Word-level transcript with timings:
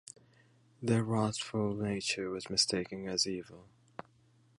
Their 0.81 1.03
wrathful 1.03 1.75
nature 1.75 2.31
was 2.31 2.49
mistaken 2.49 3.07
as 3.07 3.27
evil. 3.27 3.67